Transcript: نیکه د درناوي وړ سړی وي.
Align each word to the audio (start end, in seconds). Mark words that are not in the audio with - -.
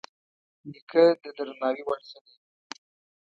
نیکه 0.69 1.03
د 1.21 1.23
درناوي 1.35 1.81
وړ 1.85 1.99
سړی 2.11 2.33
وي. 2.39 2.39